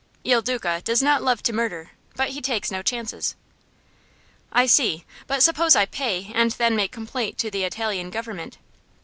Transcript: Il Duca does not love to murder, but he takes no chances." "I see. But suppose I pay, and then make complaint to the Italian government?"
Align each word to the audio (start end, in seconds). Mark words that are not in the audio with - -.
Il 0.23 0.41
Duca 0.41 0.81
does 0.83 1.03
not 1.03 1.21
love 1.21 1.43
to 1.43 1.53
murder, 1.53 1.91
but 2.15 2.29
he 2.29 2.41
takes 2.41 2.71
no 2.71 2.81
chances." 2.81 3.35
"I 4.51 4.65
see. 4.65 5.05
But 5.27 5.43
suppose 5.43 5.75
I 5.75 5.85
pay, 5.85 6.31
and 6.33 6.49
then 6.49 6.75
make 6.75 6.91
complaint 6.91 7.37
to 7.37 7.51
the 7.51 7.63
Italian 7.65 8.09
government?" 8.09 8.57